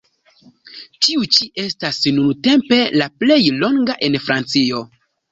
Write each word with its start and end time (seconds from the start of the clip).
Tiu 1.07 1.25
ĉi 1.35 1.49
estas 1.63 1.99
nuntempe 2.15 2.79
la 3.01 3.09
plej 3.23 3.37
longa 3.65 3.97
en 4.09 4.17
Francio. 4.29 4.81